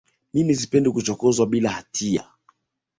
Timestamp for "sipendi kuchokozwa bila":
0.55-1.69